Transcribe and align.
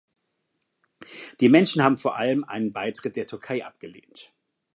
Die 1.41 1.49
Menschen 1.49 1.83
haben 1.83 1.95
vor 1.95 2.15
allem 2.17 2.43
einen 2.43 2.73
Beitritt 2.73 3.17
der 3.17 3.27
Türkei 3.27 3.63
abgelehnt. 3.63 4.33